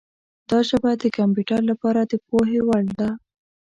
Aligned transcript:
دا 0.49 0.59
ژبه 0.69 0.91
د 0.97 1.03
کمپیوټر 1.17 1.61
لپاره 1.71 2.01
د 2.03 2.13
پوهې 2.27 2.59
وړ 2.67 2.83
ده. 2.99 3.09